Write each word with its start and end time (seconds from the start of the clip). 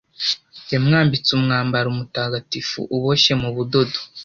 Yamwambitse 0.71 1.29
umwambaro 1.37 1.87
mutagatifu, 1.97 2.79
uboshye 2.95 3.33
mu 3.41 3.49
budodo 3.55 3.97